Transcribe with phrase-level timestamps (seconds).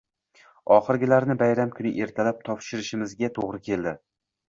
[0.77, 3.99] Oxirgilarini bayram kuni ertalab topshirishimizga to`g`ri keldi